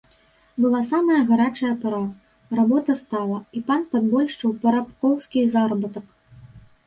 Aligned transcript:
Была 0.63 0.79
самая 0.91 1.19
гарачая 1.31 1.73
пара, 1.83 1.99
работа 2.59 2.95
стала, 3.01 3.37
і 3.59 3.63
пан 3.69 3.85
падбольшыў 3.93 4.57
парабкоўскі 4.63 5.45
заработак. 5.57 6.05